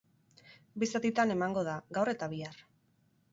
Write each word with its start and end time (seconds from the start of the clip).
Bi 0.83 0.89
zatitan 0.95 1.33
emango 1.35 1.65
da, 1.69 1.77
gaur 1.99 2.13
eta 2.15 2.31
bihar. 2.33 2.59